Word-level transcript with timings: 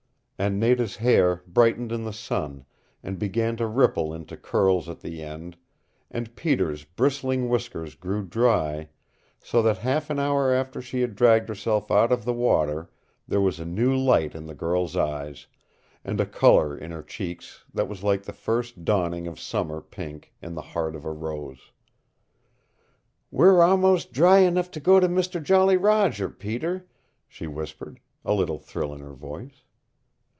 And 0.43 0.59
Nada's 0.59 0.95
hair 0.95 1.43
brightened 1.45 1.91
in 1.91 2.03
the 2.03 2.11
sun, 2.11 2.65
and 3.03 3.19
began 3.19 3.55
to 3.57 3.67
ripple 3.67 4.11
into 4.11 4.35
curls 4.35 4.89
at 4.89 5.01
the 5.01 5.21
end, 5.21 5.55
and 6.09 6.35
Peter's 6.35 6.83
bristling 6.83 7.47
whiskers 7.47 7.93
grew 7.93 8.23
dry 8.25 8.89
so 9.39 9.61
that 9.61 9.77
half 9.77 10.09
an 10.09 10.17
hour 10.17 10.51
after 10.51 10.81
she 10.81 11.01
had 11.01 11.15
dragged 11.15 11.47
herself 11.47 11.91
out 11.91 12.11
of 12.11 12.25
the 12.25 12.33
water 12.33 12.89
there 13.27 13.39
was 13.39 13.59
a 13.59 13.65
new 13.65 13.95
light 13.95 14.33
in 14.33 14.47
the 14.47 14.55
girl's 14.55 14.97
eyes, 14.97 15.45
and 16.03 16.19
a 16.19 16.25
color 16.25 16.75
in 16.75 16.89
her 16.89 17.03
cheeks 17.03 17.63
that 17.71 17.87
was 17.87 18.01
like 18.01 18.23
the 18.23 18.33
first 18.33 18.83
dawning 18.83 19.27
of 19.27 19.39
summer 19.39 19.79
pink 19.79 20.33
in 20.41 20.55
the 20.55 20.63
heart 20.73 20.95
of 20.95 21.05
a 21.05 21.11
rose. 21.11 21.71
"We're 23.29 23.61
a'most 23.61 24.11
dry 24.11 24.39
enough 24.39 24.71
to 24.71 24.79
go 24.79 24.99
to 24.99 25.07
Mister 25.07 25.39
Jolly 25.39 25.77
Roger, 25.77 26.29
Peter," 26.29 26.87
she 27.27 27.45
whispered, 27.45 27.99
a 28.25 28.33
little 28.33 28.57
thrill 28.57 28.91
in 28.91 29.01
her 29.01 29.13
voice. 29.13 29.61